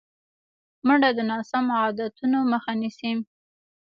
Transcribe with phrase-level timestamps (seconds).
[0.85, 3.11] منډه د ناسم عادتونو مخه نیسي